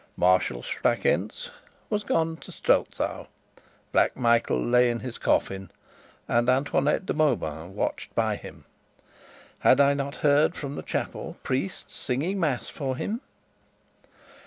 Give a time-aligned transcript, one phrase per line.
[0.17, 1.51] Marshal Strakencz
[1.87, 3.27] was gone to Strelsau;
[3.91, 5.69] Black Michael lay in his coffin,
[6.27, 8.65] and Antoinette de Mauban watched by him;
[9.59, 13.21] had I not heard, from the chapel, priests singing mass for him?